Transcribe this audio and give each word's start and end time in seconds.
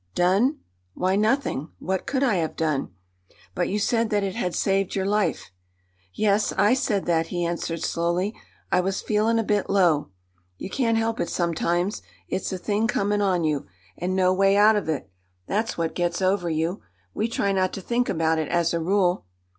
"Done? 0.15 0.61
Why, 0.95 1.15
nothing. 1.15 1.69
What 1.77 2.07
could 2.07 2.23
I 2.23 2.37
have 2.37 2.55
done?" 2.55 2.89
"But 3.53 3.69
you 3.69 3.77
said 3.77 4.09
that 4.09 4.23
it 4.23 4.33
had 4.33 4.55
saved 4.55 4.95
your 4.95 5.05
life." 5.05 5.51
"Yes, 6.11 6.51
I 6.53 6.73
said 6.73 7.05
that," 7.05 7.27
he 7.27 7.45
answered 7.45 7.83
slowly; 7.83 8.35
"I 8.71 8.79
was 8.81 9.03
feelin' 9.03 9.37
a 9.37 9.43
bit 9.43 9.69
low. 9.69 10.09
You 10.57 10.71
can't 10.71 10.97
help 10.97 11.19
it 11.19 11.29
sometimes; 11.29 12.01
it's 12.27 12.49
the 12.49 12.57
thing 12.57 12.87
comin' 12.87 13.21
on 13.21 13.43
you, 13.43 13.67
and 13.95 14.15
no 14.15 14.33
way 14.33 14.57
out 14.57 14.75
of 14.75 14.89
it—that's 14.89 15.77
what 15.77 15.93
gets 15.93 16.19
over 16.19 16.49
you. 16.49 16.81
We 17.13 17.27
try 17.27 17.51
not 17.51 17.71
to 17.73 17.81
think 17.81 18.09
about 18.09 18.39
it, 18.39 18.47
as 18.49 18.73
a 18.73 18.79
rule." 18.79 19.27